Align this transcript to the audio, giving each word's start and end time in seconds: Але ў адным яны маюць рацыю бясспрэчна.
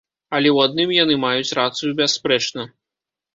Але 0.35 0.49
ў 0.53 0.57
адным 0.69 0.93
яны 1.03 1.17
маюць 1.25 1.55
рацыю 1.61 1.91
бясспрэчна. 2.01 2.67